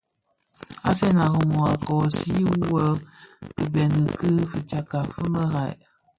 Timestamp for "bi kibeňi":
2.59-4.03